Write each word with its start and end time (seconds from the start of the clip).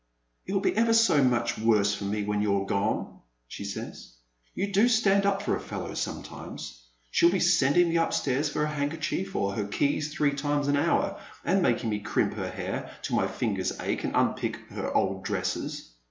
"It 0.47 0.53
will 0.53 0.61
be 0.61 0.75
ever 0.75 0.93
so 0.93 1.23
much 1.23 1.59
worse 1.59 1.93
for 1.93 2.05
me 2.05 2.23
when 2.23 2.41
you're 2.41 2.65
gone," 2.65 3.19
she 3.47 3.63
says." 3.63 4.13
You 4.55 4.73
do 4.73 4.87
stand 4.87 5.27
up 5.27 5.43
for 5.43 5.55
a 5.55 5.59
fellow 5.61 5.93
sometimes. 5.93 6.81
She'll 7.11 7.29
be 7.29 7.39
sending 7.39 7.89
me 7.89 7.97
upstairs 7.97 8.49
for 8.49 8.61
her 8.65 8.73
handkerchief 8.73 9.35
or 9.35 9.53
her 9.53 9.67
keys 9.67 10.11
three 10.11 10.33
times 10.33 10.67
an 10.67 10.75
hour, 10.75 11.21
and 11.45 11.61
making 11.61 11.91
me 11.91 11.99
crimp 11.99 12.33
her 12.33 12.49
hair 12.49 12.91
till 13.03 13.15
my 13.15 13.27
fingers 13.27 13.79
ache, 13.79 14.03
and 14.03 14.15
unpick 14.15 14.55
her 14.71 14.91
old 14.91 15.23
dresses. 15.23 15.91